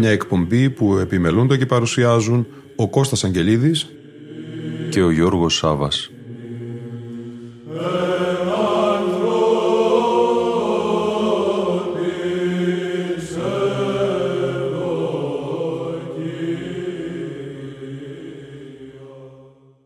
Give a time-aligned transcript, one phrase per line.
[0.00, 2.46] Μια εκπομπή που επιμελούνται και παρουσιάζουν
[2.76, 3.86] ο Κώστας Αγγελίδης
[4.90, 6.10] και ο Γιώργος Σάβας.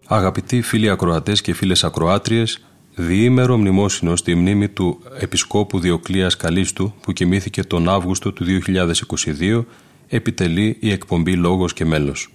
[0.07, 7.13] Αγαπητοί φίλοι ακροατές και φίλες ακροάτριες, διήμερο μνημόσυνο στη μνήμη του Επισκόπου Διοκλίας Καλίστου που
[7.13, 9.65] κοιμήθηκε τον Αύγουστο του 2022
[10.09, 12.29] επιτελεί η εκπομπή «Λόγος και μέλος».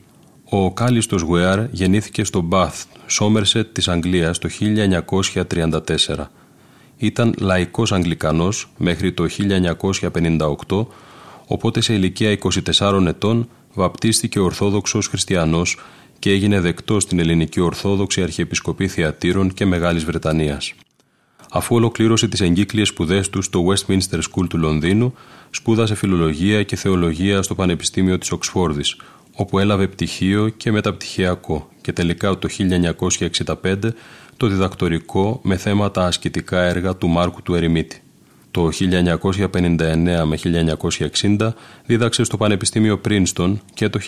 [0.50, 6.32] Ο Κάλιστος Γουέαρ γεννήθηκε στο Μπάθ, Σόμερσετ της Αγγλίας το 1934.
[6.98, 10.88] Ήταν λαϊκός Αγγλικανός μέχρι το 1958,
[11.48, 15.78] οπότε σε ηλικία 24 ετών βαπτίστηκε Ορθόδοξος Χριστιανός
[16.20, 20.74] και έγινε δεκτός στην Ελληνική Ορθόδοξη Αρχιεπισκοπή Θεατήρων και Μεγάλης Βρετανίας.
[21.52, 25.14] Αφού ολοκλήρωσε τις εγκύκλειες σπουδές του στο Westminster School του Λονδίνου,
[25.50, 28.98] σπούδασε φιλολογία και θεολογία στο Πανεπιστήμιο της Οξφόρδης,
[29.34, 32.48] όπου έλαβε πτυχίο και μεταπτυχιακό και τελικά το
[33.64, 33.76] 1965
[34.38, 38.02] το διδακτορικό με θέματα ασκητικά έργα του Μάρκου του Ερημίτη.
[38.52, 40.38] Το 1959 με
[41.38, 41.54] 1960
[41.86, 44.00] δίδαξε στο Πανεπιστήμιο Πρίνστον και το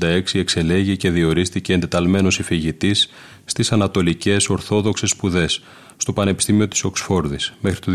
[0.00, 3.08] 1966 εξελέγει και διορίστηκε εντεταλμένος υφηγητής
[3.44, 5.62] στις Ανατολικές Ορθόδοξες Σπουδές
[5.98, 7.92] στο Πανεπιστήμιο της Οξφόρδης μέχρι το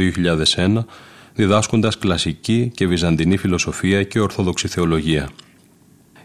[0.55, 0.83] 2001
[1.35, 5.29] διδάσκοντας κλασική και βυζαντινή φιλοσοφία και ορθόδοξη θεολογία.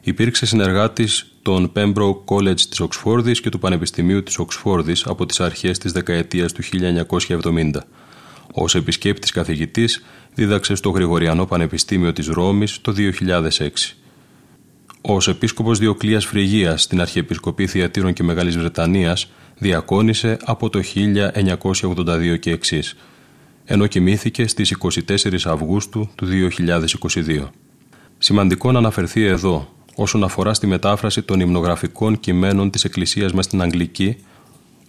[0.00, 5.78] Υπήρξε συνεργάτης των Pembroke College της Οξφόρδης και του Πανεπιστημίου της Οξφόρδης από τις αρχές
[5.78, 7.70] της δεκαετίας του 1970.
[8.52, 13.96] Ως επισκέπτης καθηγητής δίδαξε στο Γρηγοριανό Πανεπιστήμιο της Ρώμης το 2006.
[15.00, 22.50] Ως επίσκοπος Διοκλίας Φρυγίας στην Αρχιεπισκοπή Θιατήρων και Μεγάλης Βρετανίας διακόνησε από το 1982 και
[22.50, 22.96] εξής,
[23.64, 27.48] ενώ κοιμήθηκε στις 24 Αυγούστου του 2022.
[28.18, 33.62] Σημαντικό να αναφερθεί εδώ όσον αφορά στη μετάφραση των υμνογραφικών κειμένων της Εκκλησίας μας στην
[33.62, 34.16] Αγγλική,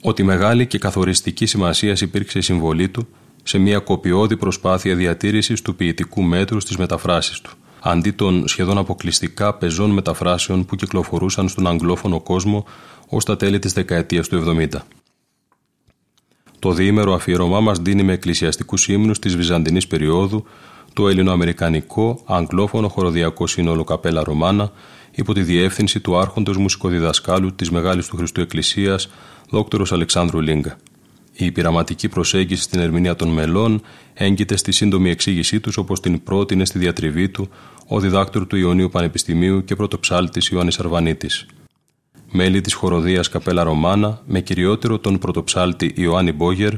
[0.02, 3.08] ότι μεγάλη και καθοριστική σημασία υπήρξε η συμβολή του
[3.44, 9.54] σε μια κοπιώδη προσπάθεια διατήρησης του ποιητικού μέτρου στις μεταφράσεις του, αντί των σχεδόν αποκλειστικά
[9.54, 12.66] πεζών μεταφράσεων που κυκλοφορούσαν στον αγγλόφωνο κόσμο
[13.10, 14.68] ως τα τέλη της δεκαετίας του 70.
[16.60, 20.46] Το διήμερο αφιερωμά μας δίνει με εκκλησιαστικούς ύμνους της Βυζαντινής περίοδου
[20.94, 24.72] το ελληνοαμερικανικό αγγλόφωνο χοροδιακό σύνολο Καπέλα Ρωμάνα
[25.12, 29.10] υπό τη διεύθυνση του άρχοντος μουσικοδιδασκάλου της Μεγάλης του Χριστού Εκκλησίας,
[29.50, 30.78] δόκτωρος Αλεξάνδρου Λίγκα.
[31.42, 33.82] Η πειραματική προσέγγιση στην ερμηνεία των μελών
[34.14, 37.50] έγκυται στη σύντομη εξήγησή τους όπως την πρότεινε στη διατριβή του
[37.88, 41.46] ο διδάκτορ του Ιωνίου Πανεπιστημίου και πρωτοψάλτης Ιωάννης Αρβανίτης.
[42.32, 46.74] Μέλη της χοροδίας Καπέλα Ρωμάνα, με κυριότερο τον πρωτοψάλτη Ιωάννη Μπόγερ,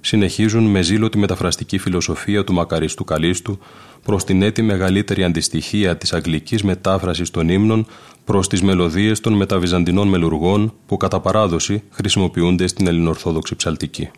[0.00, 3.58] συνεχίζουν με ζήλο τη μεταφραστική φιλοσοφία του μακαριστού Καλίστου
[4.02, 7.86] προς την έτη μεγαλύτερη αντιστοιχεία της αγγλικής μετάφρασης των ύμνων
[8.24, 14.10] προς τις μελωδίες των μεταβυζαντινών μελουργών που κατά παράδοση χρησιμοποιούνται στην ελληνοορθόδοξη ψαλτική.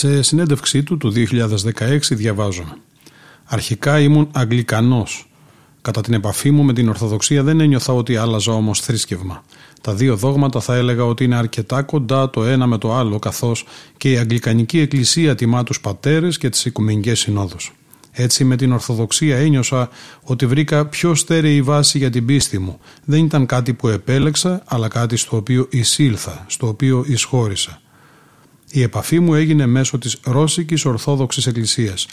[0.00, 2.64] Σε συνέντευξή του του 2016 διαβάζω
[3.44, 5.28] «Αρχικά ήμουν Αγγλικανός.
[5.82, 9.44] Κατά την επαφή μου με την Ορθοδοξία δεν ένιωθα ότι άλλαζα όμως θρήσκευμα.
[9.80, 13.66] Τα δύο δόγματα θα έλεγα ότι είναι αρκετά κοντά το ένα με το άλλο καθώς
[13.96, 17.72] και η Αγγλικανική Εκκλησία τιμά τους πατέρες και τις Οικουμενικές Συνόδους.
[18.12, 19.88] Έτσι με την Ορθοδοξία ένιωσα
[20.22, 22.78] ότι βρήκα πιο στέρεη βάση για την πίστη μου.
[23.04, 27.80] Δεν ήταν κάτι που επέλεξα, αλλά κάτι στο οποίο εισήλθα, στο οποίο εισχώρησα.
[28.72, 32.06] Η επαφή μου έγινε μέσω της Ρώσικης Ορθόδοξης Εκκλησίας.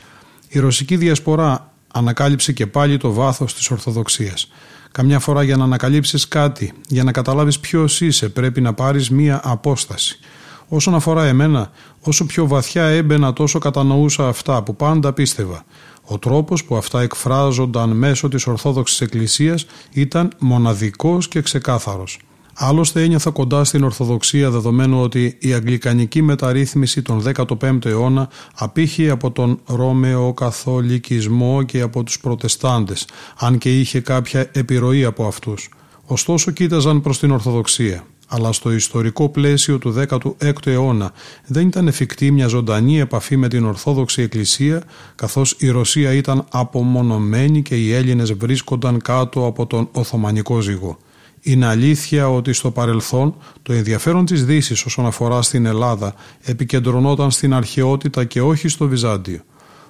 [0.48, 4.52] Η Ρωσική Διασπορά ανακάλυψε και πάλι το βάθος της Ορθοδοξίας.
[4.92, 9.42] Καμιά φορά για να ανακαλύψεις κάτι, για να καταλάβεις ποιος είσαι, πρέπει να πάρεις μία
[9.44, 10.20] απόσταση.
[10.68, 11.72] Όσον αφορά εμένα,
[12.02, 15.66] όσο πιο βαθιά έμπαινα τόσο κατανοούσα αυτά που πάντα πίστευα.
[16.02, 22.20] Ο τρόπος που αυτά εκφράζονταν μέσω της Ορθόδοξης Εκκλησίας ήταν μοναδικός και ξεκάθαρος.
[22.60, 29.32] Άλλωστε ένιωθα κοντά στην Ορθοδοξία δεδομένου ότι η αγγλικανική μεταρρύθμιση τον 15ο αιώνα απήχε από
[29.32, 33.08] τον Ρώμαιο καθολικισμό και από τους προτεστάντες,
[33.38, 35.70] αν και είχε κάποια επιρροή από αυτούς.
[36.06, 41.12] Ωστόσο κοίταζαν προς την Ορθοδοξία αλλά στο ιστορικό πλαίσιο του 16ου αιώνα
[41.46, 44.84] δεν ήταν εφικτή μια ζωντανή επαφή με την Ορθόδοξη Εκκλησία
[45.16, 50.98] καθώς η Ρωσία ήταν απομονωμένη και οι Έλληνες βρίσκονταν κάτω από τον Οθωμανικό ζυγό.
[51.42, 57.54] Είναι αλήθεια ότι στο παρελθόν το ενδιαφέρον της δύσης όσον αφορά στην Ελλάδα επικεντρωνόταν στην
[57.54, 59.40] αρχαιότητα και όχι στο Βυζάντιο.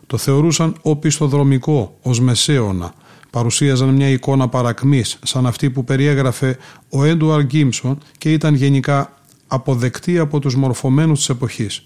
[0.07, 2.93] Το θεωρούσαν οπισθοδρομικό ως μεσαίωνα,
[3.29, 6.57] παρουσίαζαν μια εικόνα παρακμής σαν αυτή που περιέγραφε
[6.89, 9.13] ο Έντουαρ Γκίμσον και ήταν γενικά
[9.47, 11.85] αποδεκτή από τους μορφωμένους της εποχής.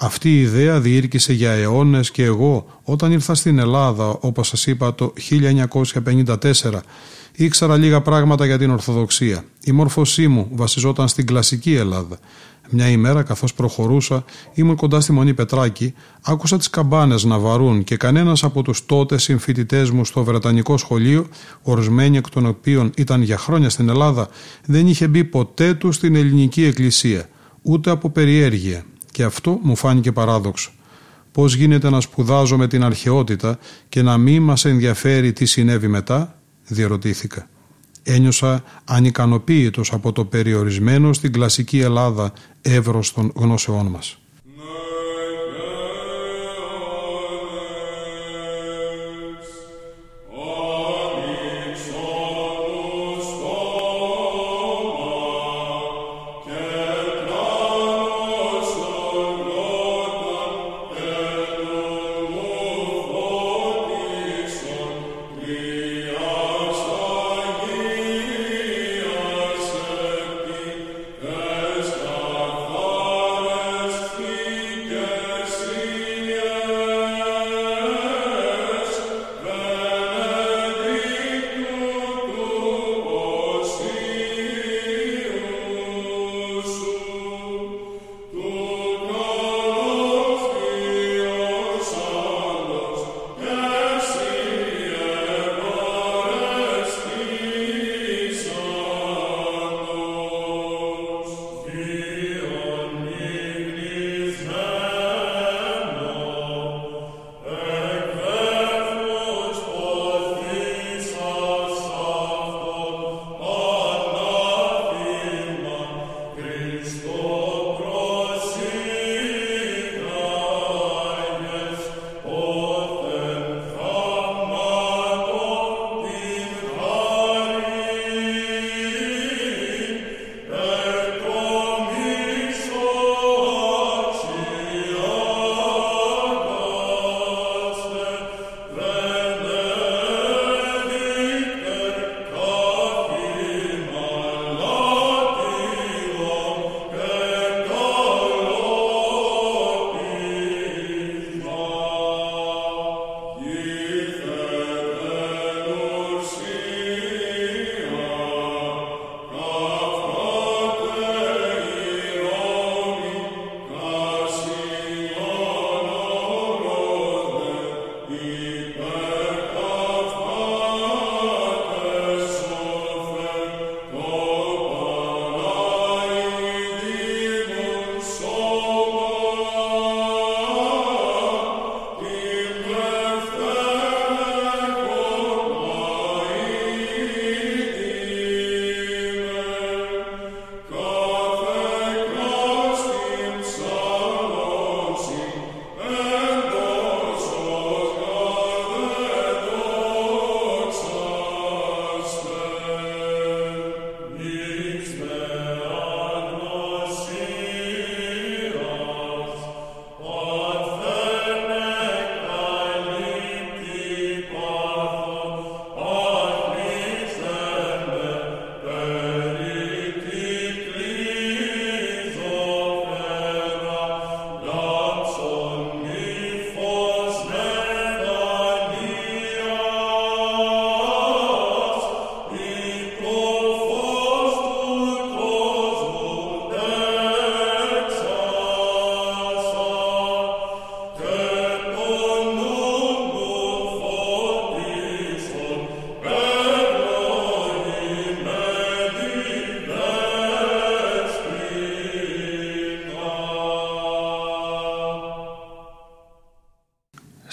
[0.00, 4.94] Αυτή η ιδέα διήρκησε για αιώνες και εγώ όταν ήρθα στην Ελλάδα όπως σας είπα
[4.94, 5.12] το
[6.04, 6.34] 1954
[7.32, 9.44] ήξερα λίγα πράγματα για την Ορθοδοξία.
[9.64, 12.18] Η μόρφωσή μου βασιζόταν στην κλασική Ελλάδα.
[12.70, 14.24] Μια ημέρα, καθώς προχωρούσα,
[14.54, 19.18] ήμουν κοντά στη Μονή Πετράκη, άκουσα τις καμπάνες να βαρούν και κανένας από τους τότε
[19.18, 21.26] συμφοιτητές μου στο Βρετανικό σχολείο,
[21.62, 24.28] ορισμένοι εκ των οποίων ήταν για χρόνια στην Ελλάδα,
[24.64, 27.28] δεν είχε μπει ποτέ του στην ελληνική εκκλησία,
[27.62, 28.84] ούτε από περιέργεια.
[29.18, 30.70] Και αυτό μου φάνηκε παράδοξο.
[31.32, 36.38] Πώς γίνεται να σπουδάζω με την αρχαιότητα και να μην μας ενδιαφέρει τι συνέβη μετά,
[36.66, 37.48] διερωτήθηκα
[38.02, 44.18] ένιωσα ανικανοποίητος από το περιορισμένο στην κλασική Ελλάδα εύρος των γνώσεών μας.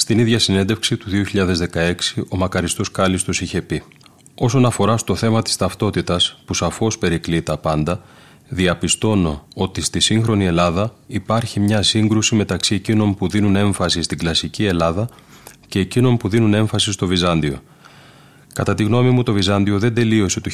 [0.05, 1.09] Στην ίδια συνέντευξη του
[1.73, 1.93] 2016,
[2.29, 3.83] ο μακαριστός Κάλιστος είχε πει
[4.35, 8.01] «Όσον αφορά στο θέμα της ταυτότητας, που σαφώς περικλεί τα πάντα,
[8.47, 14.65] διαπιστώνω ότι στη σύγχρονη Ελλάδα υπάρχει μια σύγκρουση μεταξύ εκείνων που δίνουν έμφαση στην κλασική
[14.65, 15.09] Ελλάδα
[15.67, 17.61] και εκείνων που δίνουν έμφαση στο Βυζάντιο.
[18.53, 20.51] Κατά τη γνώμη μου το Βυζάντιο δεν τελείωσε το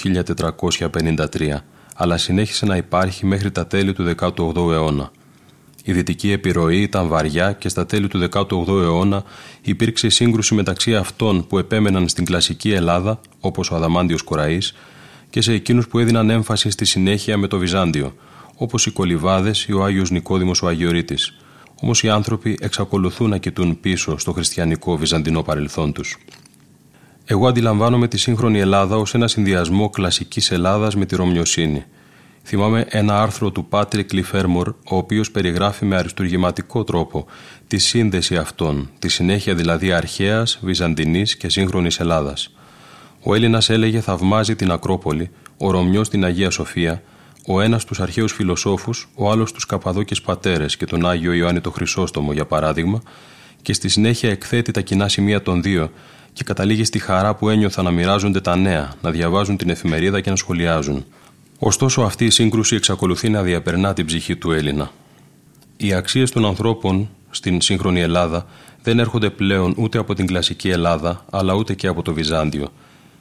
[0.91, 1.57] 1453,
[1.95, 5.11] αλλά συνέχισε να υπάρχει μέχρι τα τέλη του 18ου αιώνα.
[5.83, 9.23] Η δυτική επιρροή ήταν βαριά και στα τέλη του 18ου αιώνα
[9.61, 14.73] υπήρξε σύγκρουση μεταξύ αυτών που επέμεναν στην κλασική Ελλάδα, όπως ο Αδαμάντιος Κοραής,
[15.29, 18.15] και σε εκείνους που έδιναν έμφαση στη συνέχεια με το Βυζάντιο,
[18.55, 21.37] όπως οι Κολυβάδες ή ο Άγιος Νικόδημος ο Αγιορείτης.
[21.81, 26.17] Όμως οι άνθρωποι εξακολουθούν να κοιτούν πίσω στο χριστιανικό βυζαντινό παρελθόν τους.
[27.25, 31.85] Εγώ αντιλαμβάνομαι τη σύγχρονη Ελλάδα ως ένα συνδυασμό κλασικής Ελλάδας με τη Ρωμιοσύνη–
[32.43, 37.25] Θυμάμαι ένα άρθρο του Πάτρικ Λιφέρμορ, ο οποίος περιγράφει με αριστουργηματικό τρόπο
[37.67, 42.53] τη σύνδεση αυτών, τη συνέχεια δηλαδή αρχαίας, βυζαντινής και σύγχρονης Ελλάδας.
[43.23, 47.01] Ο Έλληνας έλεγε θαυμάζει την Ακρόπολη, ο Ρωμιός την Αγία Σοφία,
[47.47, 51.71] ο ένας τους αρχαίους φιλοσόφους, ο άλλος τους Καπαδόκες πατέρες και τον Άγιο Ιωάννη το
[51.71, 53.01] Χρυσόστομο για παράδειγμα,
[53.61, 55.91] και στη συνέχεια εκθέτει τα κοινά σημεία των δύο
[56.33, 60.29] και καταλήγει στη χαρά που ένιωθαν να μοιράζονται τα νέα, να διαβάζουν την εφημερίδα και
[60.29, 61.05] να σχολιάζουν.
[61.63, 64.91] Ωστόσο αυτή η σύγκρουση εξακολουθεί να διαπερνά την ψυχή του Έλληνα.
[65.77, 68.45] Οι αξίες των ανθρώπων στην σύγχρονη Ελλάδα
[68.83, 72.67] δεν έρχονται πλέον ούτε από την κλασική Ελλάδα, αλλά ούτε και από το Βυζάντιο.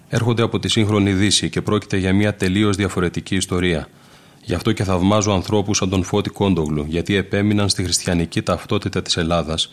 [0.09, 3.89] Έρχονται από τη σύγχρονη Δύση και πρόκειται για μια τελείως διαφορετική ιστορία.
[4.45, 9.17] Γι' αυτό και θαυμάζω ανθρώπους σαν τον Φώτη Κόντογλου, γιατί επέμειναν στη χριστιανική ταυτότητα της
[9.17, 9.73] Ελλάδας.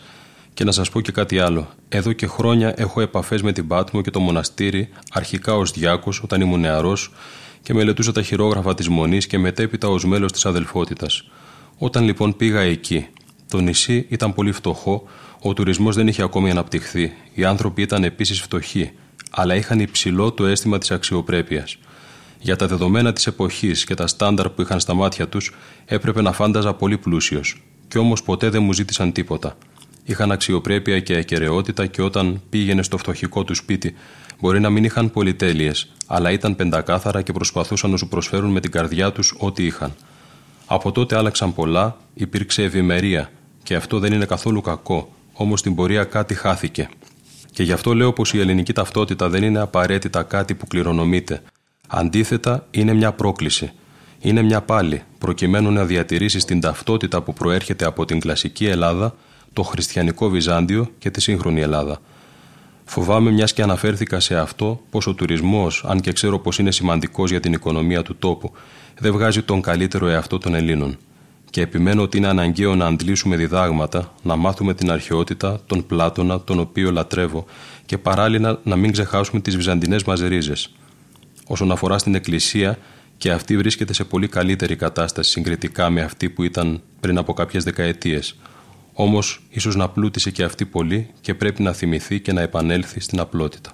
[0.54, 1.68] Και να σας πω και κάτι άλλο.
[1.88, 6.40] Εδώ και χρόνια έχω επαφές με την Πάτμο και το μοναστήρι, αρχικά ως διάκος όταν
[6.40, 7.12] ήμουν νεαρός,
[7.68, 11.24] και μελετούσα τα χειρόγραφα της Μονής και μετέπειτα ως μέλος της αδελφότητας.
[11.78, 13.06] Όταν λοιπόν πήγα εκεί,
[13.48, 15.08] το νησί ήταν πολύ φτωχό,
[15.40, 18.90] ο τουρισμός δεν είχε ακόμη αναπτυχθεί, οι άνθρωποι ήταν επίσης φτωχοί,
[19.30, 21.76] αλλά είχαν υψηλό το αίσθημα της αξιοπρέπειας.
[22.40, 26.32] Για τα δεδομένα της εποχής και τα στάνταρ που είχαν στα μάτια τους, έπρεπε να
[26.32, 29.56] φάνταζα πολύ πλούσιος, κι όμως ποτέ δεν μου ζήτησαν τίποτα.
[30.04, 33.94] Είχαν αξιοπρέπεια και ακαιρεότητα και όταν πήγαινε στο φτωχικό του σπίτι,
[34.40, 38.70] Μπορεί να μην είχαν πολυτέλειες, αλλά ήταν πεντακάθαρα και προσπαθούσαν να σου προσφέρουν με την
[38.70, 39.94] καρδιά τους ό,τι είχαν.
[40.66, 43.30] Από τότε άλλαξαν πολλά, υπήρξε ευημερία,
[43.62, 46.88] και αυτό δεν είναι καθόλου κακό, όμως στην πορεία κάτι χάθηκε.
[47.52, 51.42] Και γι' αυτό λέω πως η ελληνική ταυτότητα δεν είναι απαραίτητα κάτι που κληρονομείται.
[51.88, 53.72] Αντίθετα, είναι μια πρόκληση.
[54.20, 59.14] Είναι μια πάλη, προκειμένου να διατηρήσεις την ταυτότητα που προέρχεται από την κλασική Ελλάδα,
[59.52, 62.00] το χριστιανικό Βυζάντιο και τη σύγχρονη Ελλάδα.
[62.90, 67.30] Φοβάμαι, μιας και αναφέρθηκα σε αυτό, πως ο τουρισμός, αν και ξέρω πως είναι σημαντικός
[67.30, 68.52] για την οικονομία του τόπου,
[68.98, 70.96] δεν βγάζει τον καλύτερο εαυτό των Ελλήνων.
[71.50, 76.58] Και επιμένω ότι είναι αναγκαίο να αντλήσουμε διδάγματα, να μάθουμε την αρχαιότητα, τον Πλάτωνα, τον
[76.58, 77.44] οποίο λατρεύω,
[77.86, 80.74] και παράλληλα να μην ξεχάσουμε τις βυζαντινές μας ρίζες.
[81.46, 82.78] Όσον αφορά στην Εκκλησία,
[83.16, 87.64] και αυτή βρίσκεται σε πολύ καλύτερη κατάσταση συγκριτικά με αυτή που ήταν πριν από κάποιες
[87.64, 88.36] δεκαετίες.
[89.00, 93.20] Όμως, ίσως να πλούτησε και αυτή πολύ και πρέπει να θυμηθεί και να επανέλθει στην
[93.20, 93.72] απλότητα.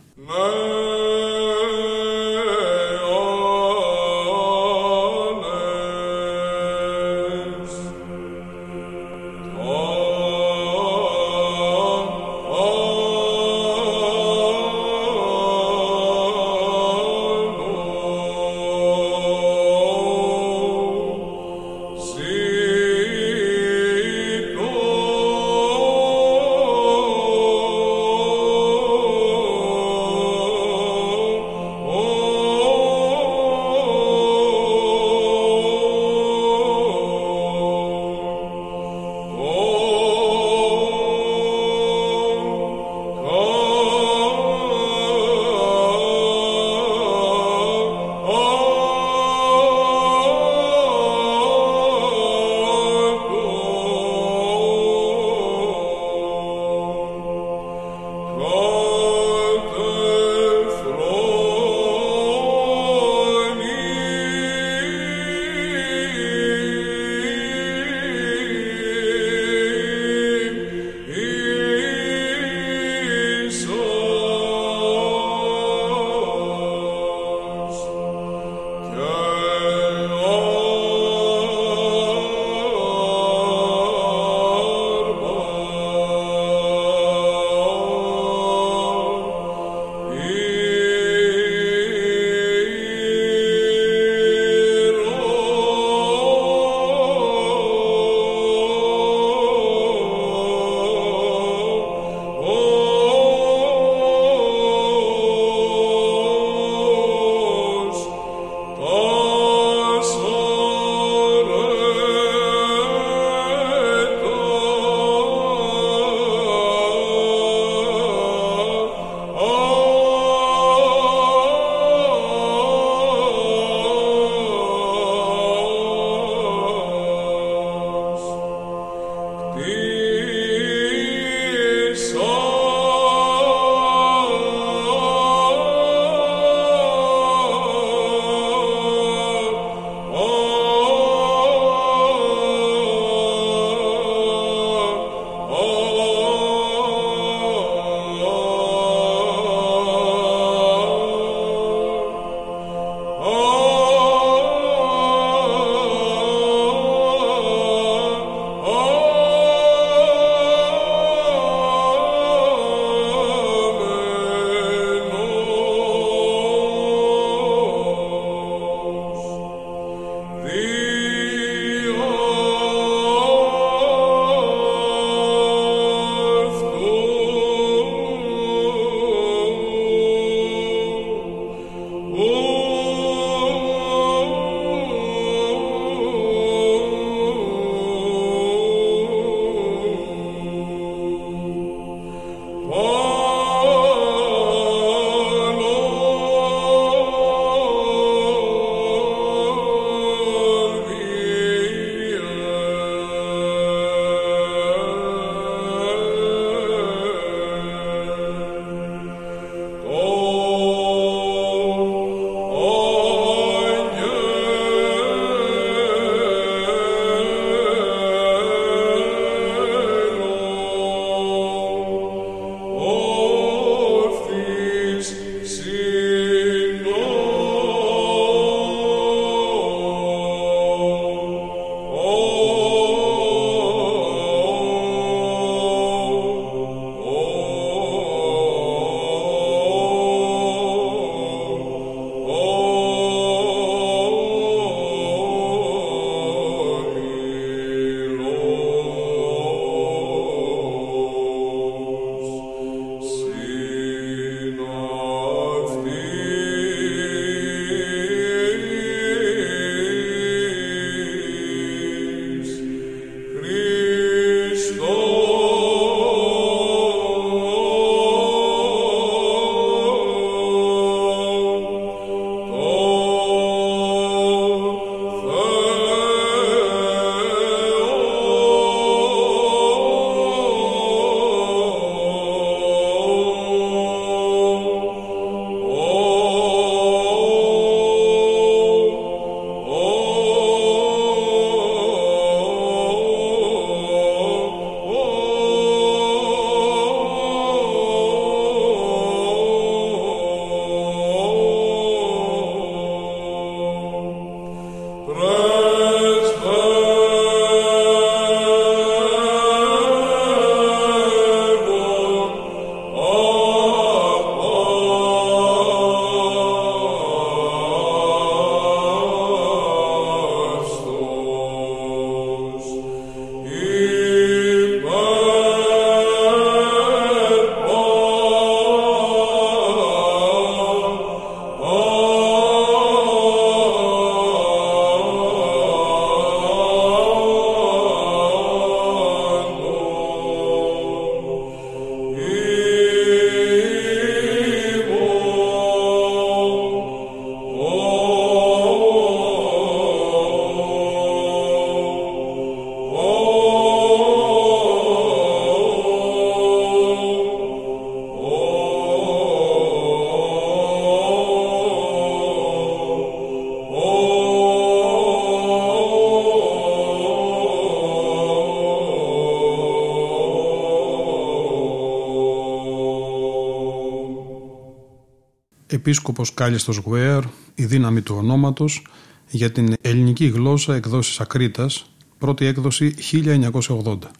[375.87, 377.23] Επίσκοπος Κάλιστος Γουέρ,
[377.55, 378.87] η δύναμη του ονόματος,
[379.31, 384.11] για την ελληνική γλώσσα εκδόσεις Ακρίτας, πρώτη έκδοση 1980.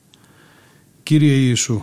[1.03, 1.83] Κύριε Ιησού,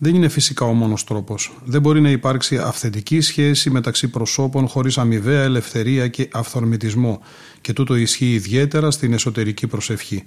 [0.00, 1.56] δεν είναι φυσικά ο μόνος τρόπος.
[1.64, 7.20] Δεν μπορεί να υπάρξει αυθεντική σχέση μεταξύ προσώπων χωρίς αμοιβαία ελευθερία και αυθορμητισμό
[7.60, 10.24] και τούτο ισχύει ιδιαίτερα στην εσωτερική προσευχή.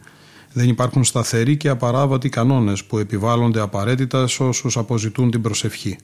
[0.53, 5.97] Δεν υπάρχουν σταθεροί και απαράβατοι κανόνες που επιβάλλονται απαραίτητα σε όσους αποζητούν την προσευχή.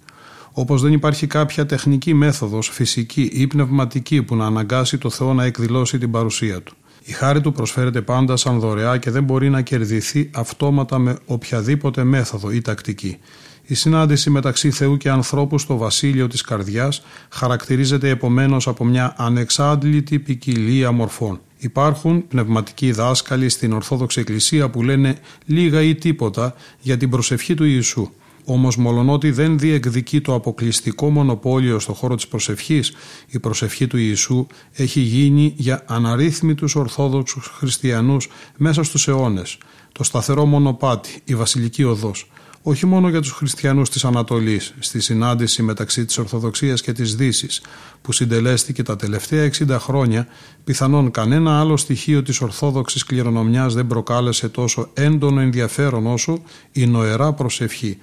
[0.53, 5.43] Όπως δεν υπάρχει κάποια τεχνική μέθοδος, φυσική ή πνευματική που να αναγκάσει το Θεό να
[5.43, 6.75] εκδηλώσει την παρουσία του.
[7.03, 12.03] Η χάρη του προσφέρεται πάντα σαν δωρεά και δεν μπορεί να κερδιθεί αυτόματα με οποιαδήποτε
[12.03, 13.17] μέθοδο ή τακτική.
[13.65, 20.19] Η συνάντηση μεταξύ Θεού και ανθρώπου στο βασίλειο της καρδιάς χαρακτηρίζεται επομένως από μια ανεξάντλητη
[20.19, 21.39] ποικιλία μορφών.
[21.57, 27.63] Υπάρχουν πνευματικοί δάσκαλοι στην Ορθόδοξη Εκκλησία που λένε λίγα ή τίποτα για την προσευχή του
[27.63, 28.09] Ιησού.
[28.45, 32.93] Όμως, μολονότι δεν διεκδικεί το αποκλειστικό μονοπόλιο στο χώρο της προσευχής,
[33.27, 39.57] η προσευχή του Ιησού έχει γίνει για αναρρύθμιτους Ορθόδοξους Χριστιανούς μέσα στους αιώνες.
[39.91, 42.29] Το σταθερό μονοπάτι, η βασιλική οδός.
[42.63, 47.61] Όχι μόνο για τους χριστιανούς της Ανατολής, στη συνάντηση μεταξύ της Ορθοδοξίας και της Δύσης,
[48.01, 50.27] που συντελέστηκε τα τελευταία 60 χρόνια,
[50.63, 57.33] πιθανόν κανένα άλλο στοιχείο της Ορθόδοξης κληρονομιάς δεν προκάλεσε τόσο έντονο ενδιαφέρον όσο η νοερά
[57.33, 57.97] προσευχή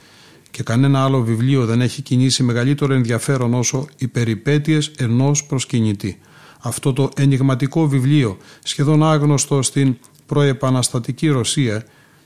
[0.51, 6.19] και κανένα άλλο βιβλίο δεν έχει κινήσει μεγαλύτερο ενδιαφέρον όσο οι περιπέτειες ενός προσκυνητή.
[6.61, 11.85] Αυτό το ενηγματικό βιβλίο, σχεδόν άγνωστο στην προεπαναστατική Ρωσία,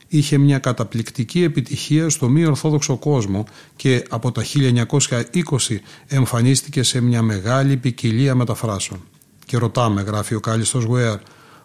[0.08, 3.44] είχε μια καταπληκτική επιτυχία στο μη ορθόδοξο κόσμο
[3.76, 9.00] και από τα 1920 εμφανίστηκε σε μια μεγάλη ποικιλία μεταφράσεων.
[9.46, 11.18] Και ρωτάμε, γράφει ο Κάλιστος Γουέρ,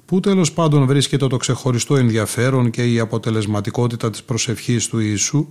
[0.07, 5.47] πού τέλος πάντων βρίσκεται το ξεχωριστό ενδιαφέρον και η αποτελεσματικότητα της προσευχής του Ιησού;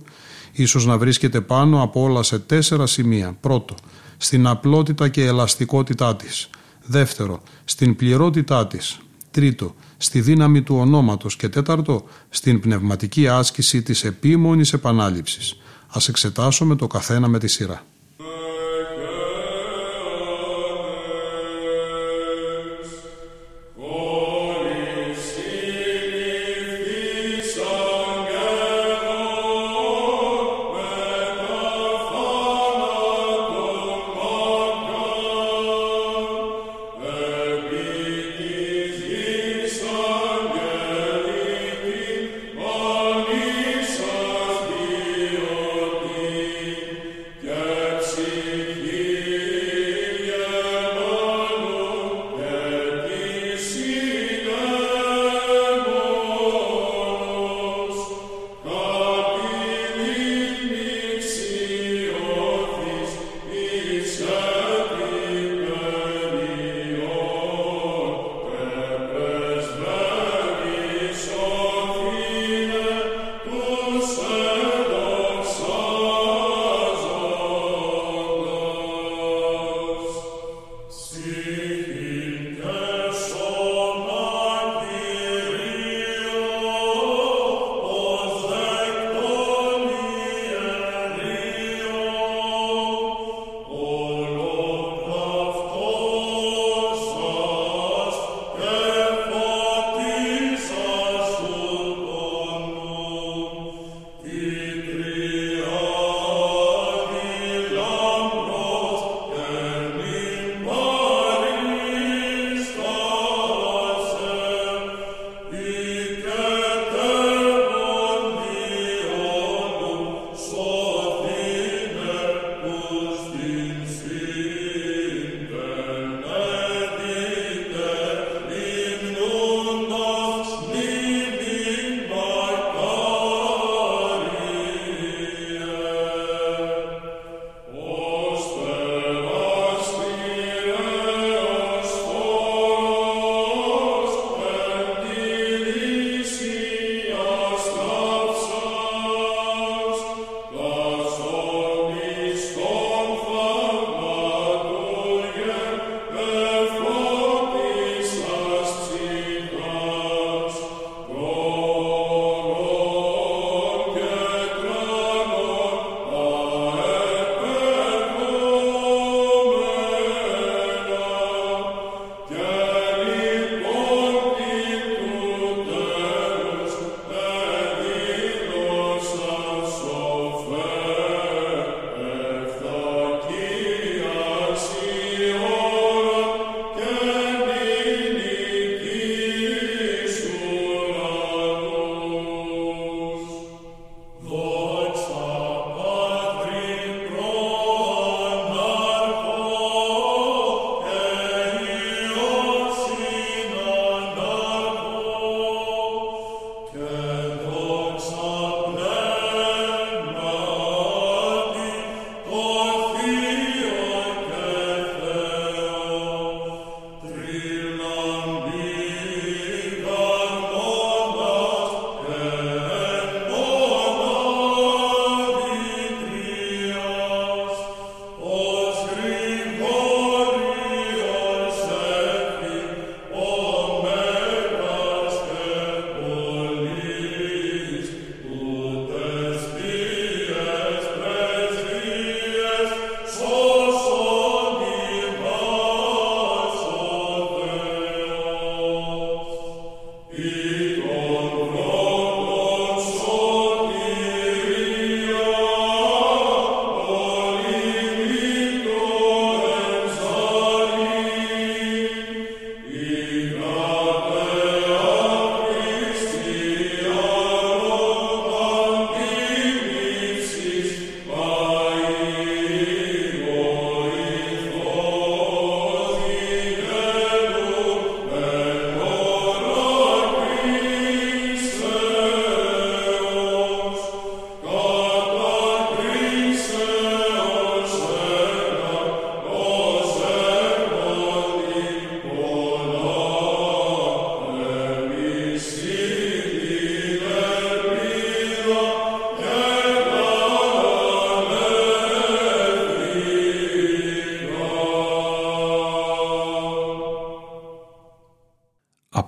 [0.51, 3.37] Ίσως να βρίσκεται πάνω από όλα σε τέσσερα σημεία.
[3.41, 3.75] Πρώτο,
[4.17, 6.49] στην απλότητα και ελαστικότητά της.
[6.85, 8.99] Δεύτερο, στην πληρότητά της.
[9.31, 15.57] Τρίτο, στη δύναμη του ονόματος και τέταρτο, στην πνευματική άσκηση της επίμονης επανάληψης.
[15.87, 17.83] Ας εξετάσουμε το καθένα με τη σειρά.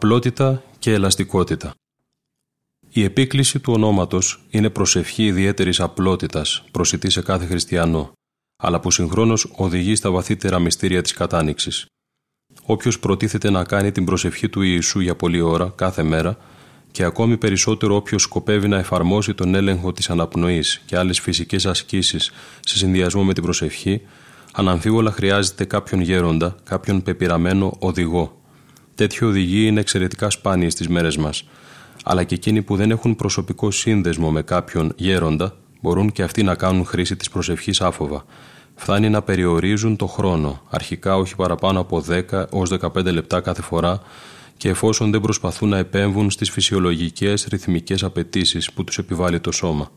[0.10, 1.74] Απλότητα και ελαστικότητα.
[2.89, 8.12] Η επίκληση του ονόματος είναι προσευχή ιδιαίτερης απλότητας προσιτή σε κάθε χριστιανό,
[8.63, 11.86] αλλά που συγχρόνως οδηγεί στα βαθύτερα μυστήρια της κατάνοιξης.
[12.63, 16.38] Όποιος προτίθεται να κάνει την προσευχή του Ιησού για πολλή ώρα, κάθε μέρα,
[16.91, 22.32] και ακόμη περισσότερο όποιος σκοπεύει να εφαρμόσει τον έλεγχο της αναπνοής και άλλες φυσικές ασκήσεις
[22.60, 24.02] σε συνδυασμό με την προσευχή,
[24.54, 28.38] αναμφίβολα χρειάζεται κάποιον γέροντα, κάποιον πεπειραμένο οδηγό.
[28.99, 31.43] Τέτοιοι οδηγοί είναι εξαιρετικά σπάνιοι στις μέρες μας,
[32.03, 36.55] αλλά και εκείνοι που δεν έχουν προσωπικό σύνδεσμο με κάποιον γέροντα μπορούν και αυτοί να
[36.55, 38.25] κάνουν χρήση της προσευχής άφοβα.
[38.75, 44.01] Φτάνει να περιορίζουν το χρόνο, αρχικά όχι παραπάνω από 10 ως 15 λεπτά κάθε φορά
[44.57, 49.91] και εφόσον δεν προσπαθούν να επέμβουν στις φυσιολογικές ρυθμικές απαιτήσεις που τους επιβάλλει το σώμα.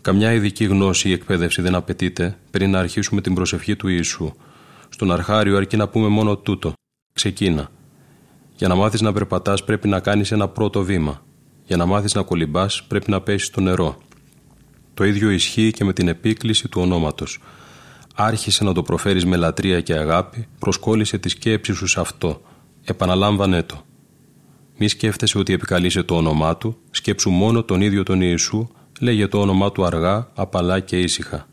[0.00, 4.32] Καμιά ειδική γνώση ή εκπαίδευση δεν απαιτείται πριν να αρχίσουμε την προσευχή του Ιησού.
[4.88, 6.72] Στον αρχάριο αρκεί να πούμε μόνο τούτο.
[7.18, 7.70] Ξεκίνα.
[8.56, 11.22] Για να μάθεις να περπατάς πρέπει να κάνεις ένα πρώτο βήμα.
[11.64, 13.98] Για να μάθεις να κολυμπάς πρέπει να πέσεις στο νερό.
[14.94, 17.40] Το ίδιο ισχύει και με την επίκληση του ονόματος.
[18.14, 22.42] Άρχισε να το προφέρεις με λατρεία και αγάπη, προσκόλλησε τη σκέψη σου σε αυτό.
[22.84, 23.82] Επαναλάμβανέ το.
[24.76, 28.68] Μη σκέφτεσαι ότι επικαλείσαι το όνομά του, σκέψου μόνο τον ίδιο τον Ιησού,
[29.00, 31.46] λέγε το όνομά του αργά, απαλά και ήσυχα.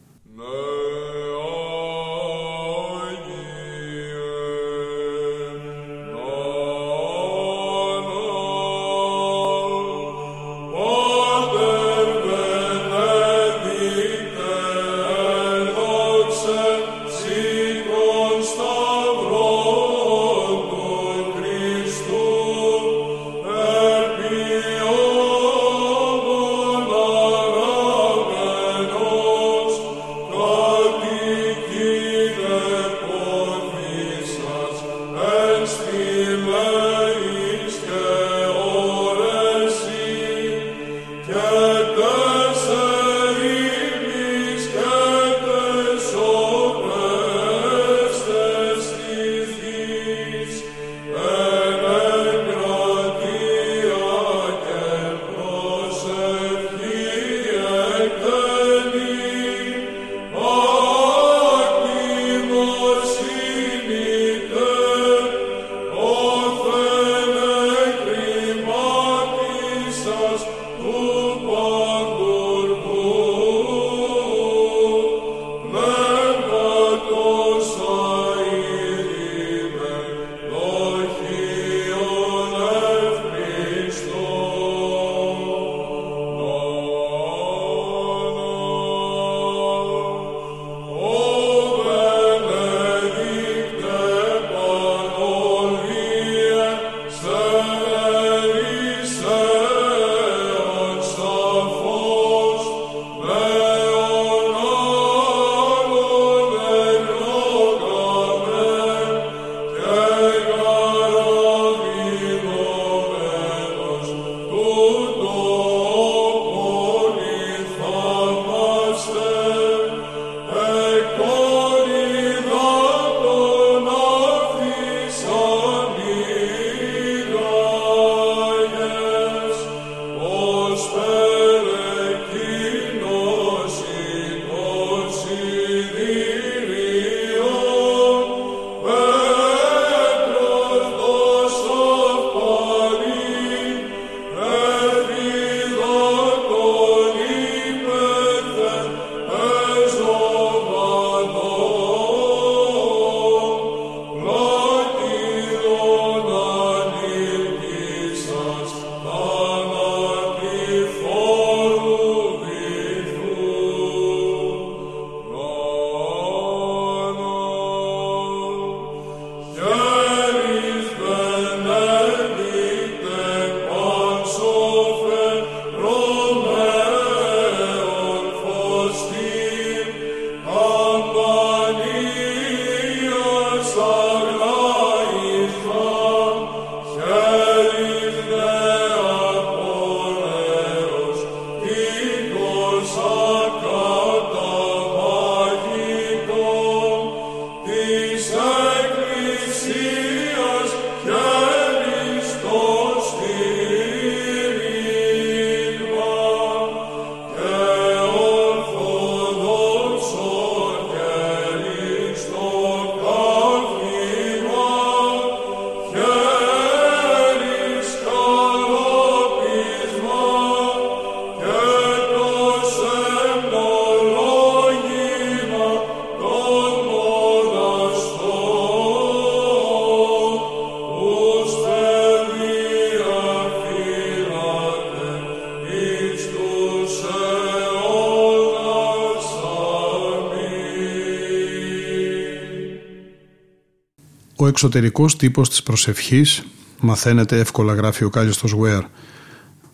[244.46, 246.44] Ο εξωτερικός τύπος της προσευχής,
[246.80, 248.84] μαθαίνετε εύκολα γράφει ο Κάλιστος Βουέρ,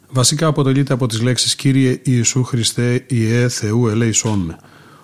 [0.09, 4.57] βασικά αποτελείται από τις λέξεις «Κύριε Ιησού Χριστέ, Ιε Θεού ελέησόν με».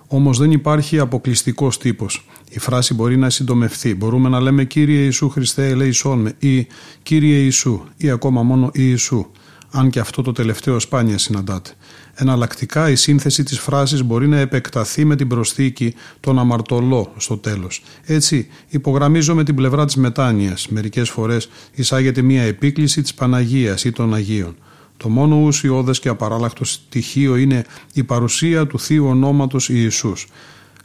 [0.07, 2.25] Όμως δεν υπάρχει αποκλειστικός τύπος.
[2.49, 3.95] Η φράση μπορεί να συντομευθεί.
[3.95, 6.67] Μπορούμε να λέμε «Κύριε Ιησού Χριστέ ελέησόν με» ή
[7.03, 9.25] «Κύριε Ιησού» ή ακόμα μόνο «Ιησού»
[9.71, 11.71] αν και αυτό το τελευταίο σπάνια συναντάται.
[12.19, 17.83] Εναλλακτικά η σύνθεση της φράσης μπορεί να επεκταθεί με την προσθήκη τον αμαρτωλό στο τέλος.
[18.05, 20.67] Έτσι υπογραμμίζω με την πλευρά της μετάνοιας.
[20.67, 24.55] Μερικές φορές εισάγεται μια επίκληση της Παναγίας ή των Αγίων.
[24.97, 30.27] Το μόνο ουσιώδες και απαράλλακτο στοιχείο είναι η παρουσία του Θείου Ονόματος Ιησούς.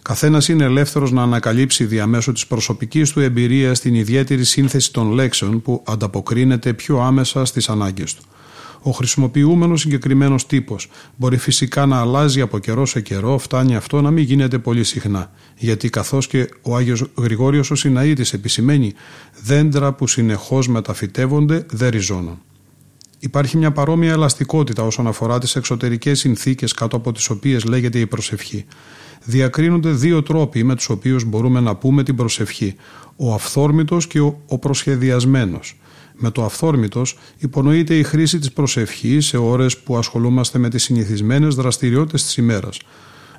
[0.03, 5.63] Καθένας είναι ελεύθερος να ανακαλύψει διαμέσου της προσωπικής του εμπειρίας την ιδιαίτερη σύνθεση των λέξεων
[5.63, 8.23] που ανταποκρίνεται πιο άμεσα στις ανάγκες του.
[8.85, 14.11] Ο χρησιμοποιούμενος συγκεκριμένος τύπος μπορεί φυσικά να αλλάζει από καιρό σε καιρό, φτάνει αυτό να
[14.11, 15.31] μην γίνεται πολύ συχνά.
[15.57, 18.93] Γιατί καθώς και ο Άγιος Γρηγόριος ο Σιναήτης επισημαίνει,
[19.43, 22.41] δέντρα που συνεχώς μεταφυτεύονται δεν ριζώνουν.
[23.19, 28.07] Υπάρχει μια παρόμοια ελαστικότητα όσον αφορά τις εξωτερικές συνθήκες κάτω από τις οποίες λέγεται η
[28.07, 28.65] προσευχή.
[29.25, 32.75] Διακρίνονται δύο τρόποι με τους οποίους μπορούμε να πούμε την προσευχή:
[33.17, 35.77] ο αυθόρμητος και ο προσχεδιασμένος.
[36.25, 41.55] Με το αυθόρμητος υπονοείται η χρήση της προσευχής σε ώρες που ασχολούμαστε με τις συνηθισμένες
[41.55, 42.79] δραστηριότητες της ημέρας.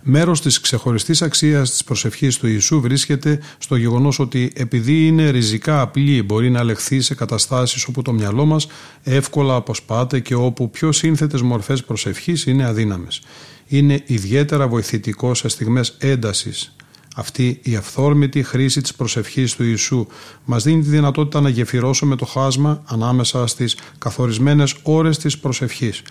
[0.01, 5.81] Μέρος της ξεχωριστής αξίας της προσευχής του Ιησού βρίσκεται στο γεγονός ότι επειδή είναι ριζικά
[5.81, 8.67] απλή μπορεί να λεχθεί σε καταστάσεις όπου το μυαλό μας
[9.03, 13.21] εύκολα αποσπάται και όπου πιο σύνθετες μορφές προσευχής είναι αδύναμες.
[13.67, 16.75] Είναι ιδιαίτερα βοηθητικό σε στιγμές έντασης
[17.16, 20.07] αυτή η αυθόρμητη χρήση της προσευχής του Ιησού
[20.45, 26.01] μας δίνει τη δυνατότητα να γεφυρώσουμε το χάσμα ανάμεσα στις καθορισμένες ώρες της προσευχής.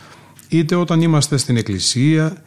[0.49, 2.43] Είτε όταν είμαστε στην εκκλησία,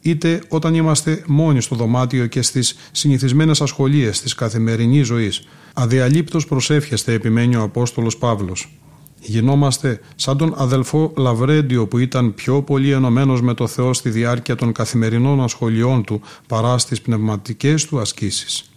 [0.00, 5.48] είτε όταν είμαστε μόνοι στο δωμάτιο και στις συνηθισμένες ασχολίες της καθημερινής ζωής.
[5.74, 8.79] Αδιαλείπτως προσεύχεστε, επιμένει ο Απόστολος Παύλος.
[9.20, 14.54] Γινόμαστε σαν τον αδελφό Λαβρέντιο που ήταν πιο πολύ ενωμένος με το Θεό στη διάρκεια
[14.54, 18.70] των καθημερινών ασχολιών του παρά στις πνευματικές του ασκήσεις.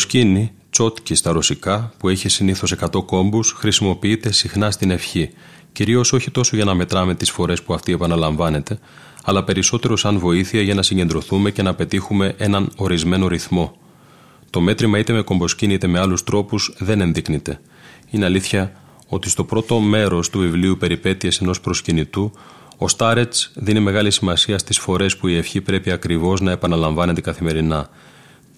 [0.00, 5.30] Κομποσκίνη, τσότκι στα ρωσικά, που έχει συνήθως 100 κόμπους, χρησιμοποιείται συχνά στην ευχή,
[5.72, 8.78] κυρίως όχι τόσο για να μετράμε τις φορές που αυτή επαναλαμβάνεται,
[9.24, 13.76] αλλά περισσότερος σαν βοήθεια για να συγκεντρωθούμε και να πετύχουμε έναν ορισμένο ρυθμό.
[14.50, 17.60] Το μέτρημα είτε με κομποσκίνη είτε με άλλους τρόπους δεν ενδείκνυται.
[18.10, 18.72] Είναι αλήθεια
[19.08, 22.32] ότι στο πρώτο μέρος του βιβλίου Περιπέτειες ενός προσκυνητού,
[22.76, 27.88] ο Στάρετς δίνει μεγάλη σημασία στις φορές που η ευχή πρέπει ακριβώς να επαναλαμβάνεται καθημερινά.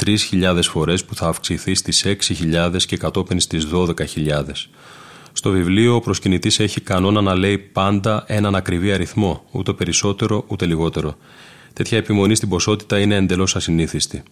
[0.06, 3.94] 3.000 φορές που θα αυξηθεί στις 6.000 και κατόπιν στις 12.000.
[5.32, 10.66] Στο βιβλίο ο προσκυνητής έχει κανόνα να λέει πάντα έναν ακριβή αριθμό, ούτε περισσότερο ούτε
[10.66, 11.16] λιγότερο.
[11.72, 14.22] Τέτοια επιμονή στην ποσότητα είναι εντελώς ασυνήθιστη.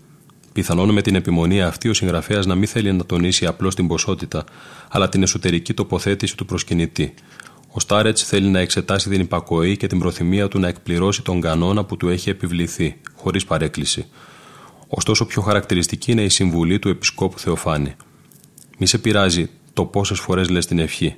[0.52, 4.44] Πιθανόν με την επιμονή αυτή ο συγγραφέας να μην θέλει να τονίσει απλώς την ποσότητα,
[4.88, 7.14] αλλά την εσωτερική τοποθέτηση του προσκυνητή.
[7.72, 11.84] Ο Στάρετς θέλει να εξετάσει την υπακοή και την προθυμία του να εκπληρώσει τον κανόνα
[11.84, 14.06] που του έχει επιβληθεί, χωρίς παρέκκληση.
[14.92, 17.94] Ωστόσο, πιο χαρακτηριστική είναι η συμβουλή του Επισκόπου Θεοφάνη.
[18.78, 21.16] Μη σε πειράζει το πόσες φορές λες την ευχή.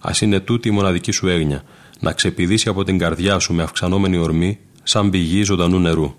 [0.00, 1.62] Α είναι τούτη η μοναδική σου έγνοια,
[2.00, 6.14] να ξεπηδήσει από την καρδιά σου με αυξανόμενη ορμή, σαν πηγή ζωντανού νερού.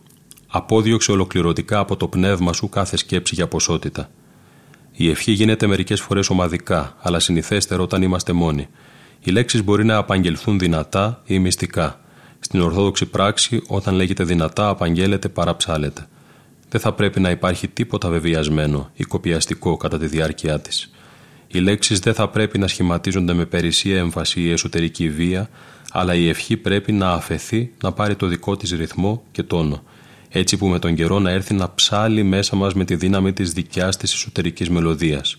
[0.48, 4.10] Απόδιωξε ολοκληρωτικά από το πνεύμα σου κάθε σκέψη για ποσότητα.
[4.92, 8.68] Η ευχή γίνεται μερικές φορές ομαδικά, αλλά συνηθέστερο όταν είμαστε μόνοι.
[9.20, 12.00] Οι λέξεις μπορεί να απαγγελθούν δυνατά ή μυστικά.
[12.40, 16.08] Στην Ορθόδοξη πράξη, όταν λέγεται δυνατά, απαγγέλλεται παραψάλεται.
[16.74, 20.92] Δεν θα πρέπει να υπάρχει τίποτα βεβαιασμένο ή κοπιαστικό κατά τη διάρκεια της.
[21.48, 25.50] Οι λέξεις δεν θα πρέπει να σχηματίζονται με περισσία έμφαση ή εσωτερική βία,
[25.92, 29.84] αλλά η ευχή πρέπει να αφαιθεί να πάρει το δικό της ρυθμό και τόνο
[30.30, 33.54] έτσι που με τον καιρό να έρθει να ψάλει μέσα μας με τη δύναμη της
[33.54, 35.38] δικιάς της εσωτερικής μελωδίας.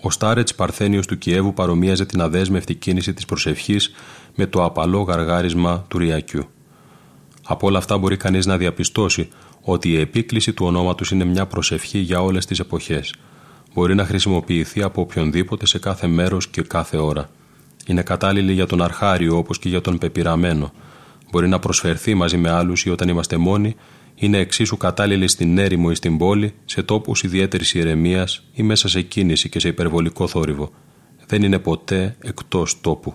[0.00, 3.92] Ο Στάρετς Παρθένιος του Κιέβου παρομοίαζε την αδέσμευτη κίνηση της προσευχής
[4.34, 6.48] με το απαλό γαργάρισμα του Ριακιού.
[7.52, 9.28] Από όλα αυτά μπορεί κανείς να διαπιστώσει
[9.70, 13.14] ότι η επίκληση του ονόματος είναι μια προσευχή για όλες τις εποχές.
[13.74, 17.30] Μπορεί να χρησιμοποιηθεί από οποιονδήποτε σε κάθε μέρος και κάθε ώρα.
[17.86, 20.72] Είναι κατάλληλη για τον αρχάριο όπως και για τον πεπειραμένο,
[21.30, 23.76] Μπορεί να προσφερθεί μαζί με άλλους ή όταν είμαστε μόνοι,
[24.14, 29.02] είναι εξίσου κατάλληλη στην έρημο ή στην πόλη, σε τόπους ιδιαίτερης ηρεμίας ή μέσα σε
[29.02, 30.72] κίνηση και σε υπερβολικό θόρυβο.
[31.26, 33.14] Δεν είναι ποτέ εκτός τόπου.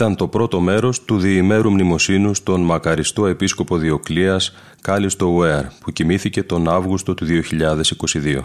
[0.00, 6.42] Ήταν το πρώτο μέρος του διημέρου μνημοσύνου στον μακαριστό επίσκοπο Διοκλίας Κάλιστο Ουέρ που κοιμήθηκε
[6.42, 8.38] τον Αύγουστο του 2022.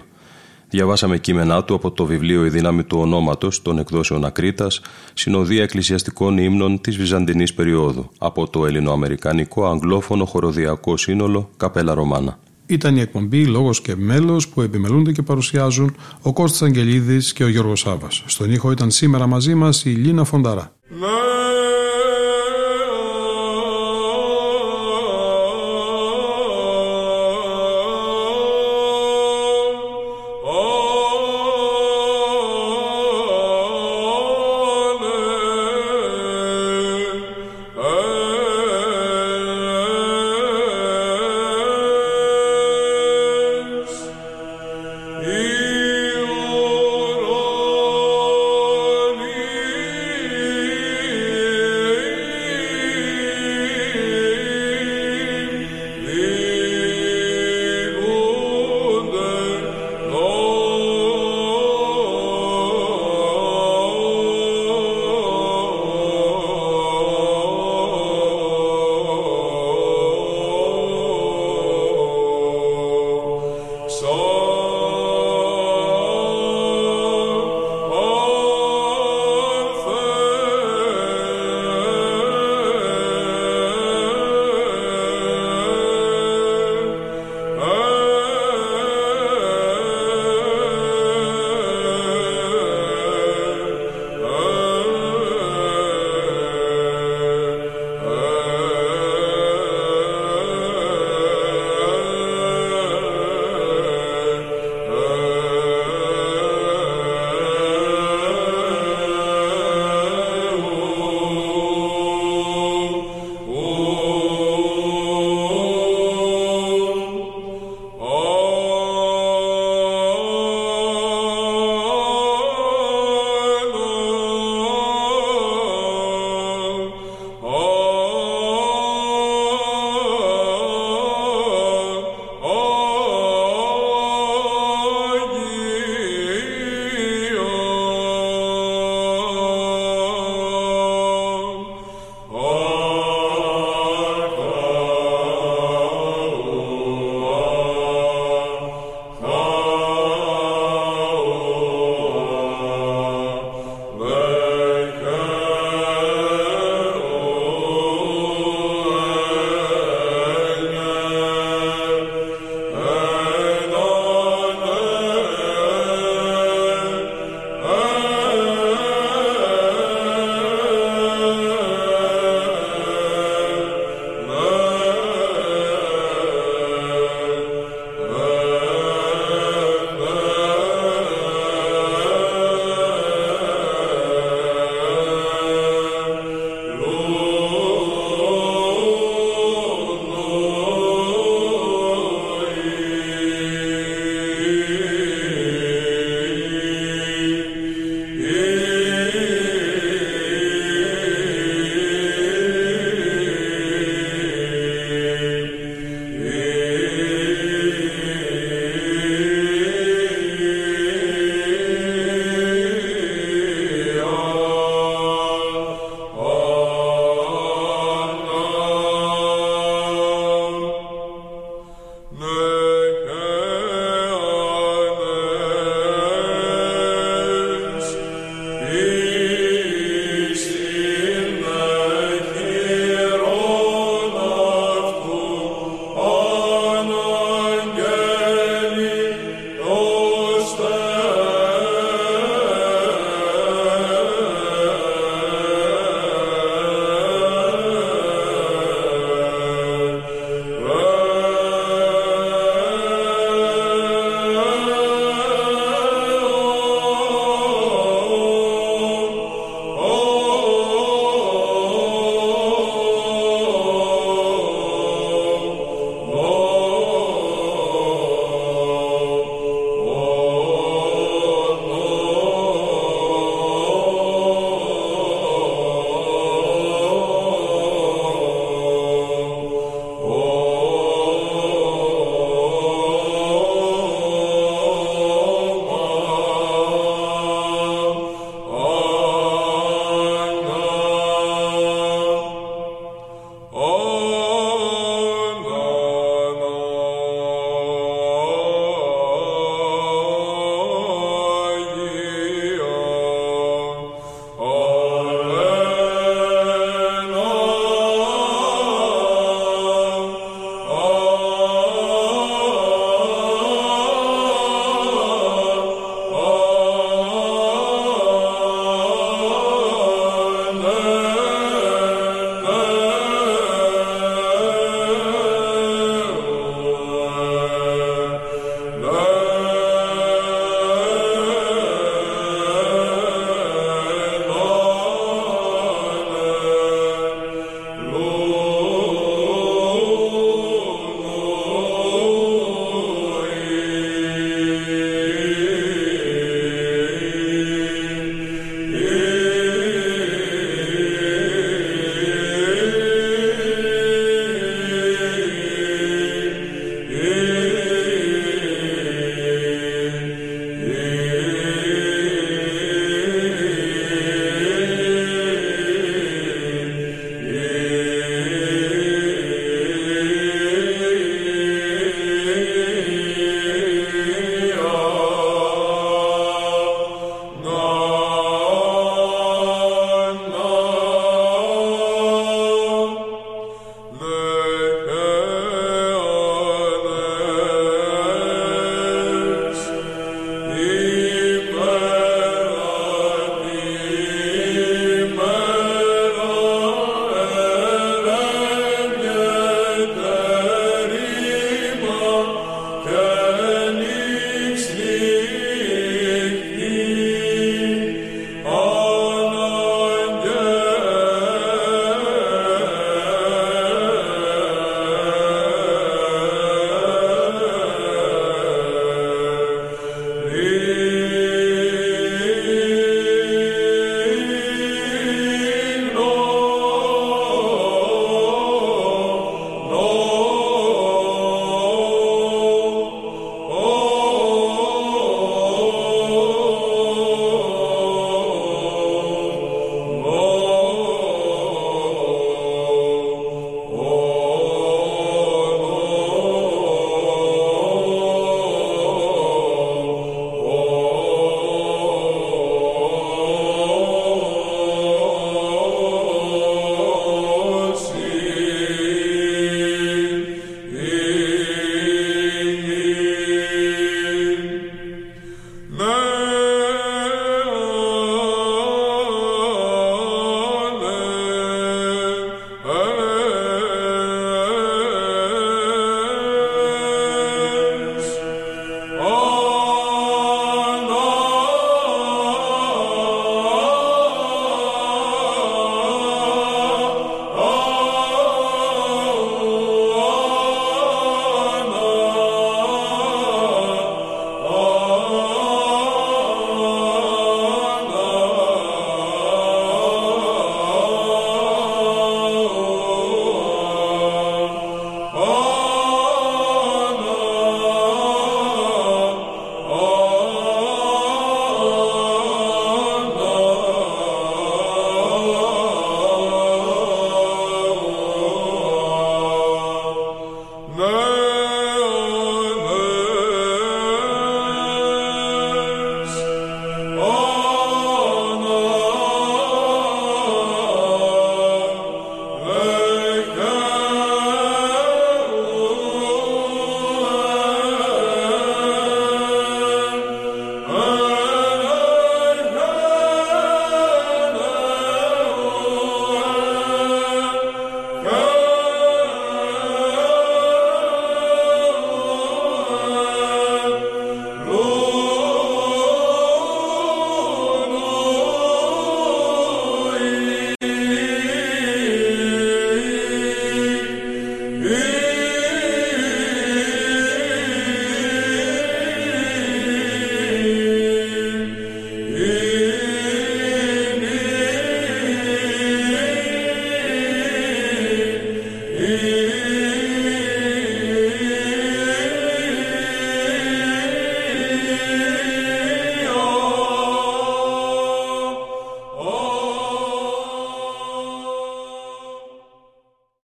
[0.70, 4.82] Διαβάσαμε κείμενά του από το βιβλίο «Η δύναμη του ονόματος» των εκδόσεων Ακρίτας,
[5.14, 12.39] συνοδεία εκκλησιαστικών ύμνων της Βυζαντινής περίοδου, από το ελληνοαμερικανικό αγγλόφωνο χοροδιακό σύνολο Καπέλα Ρωμάνα.
[12.66, 17.47] Ήταν η εκπομπή Λόγος και Μέλος που επιμελούνται και παρουσιάζουν ο Κώστας Αγγελίδης και ο
[17.47, 18.08] Γιώργος Σάβα.
[18.26, 20.74] Στον ήχο ήταν σήμερα μαζί μας η Λίνα Φονταρά.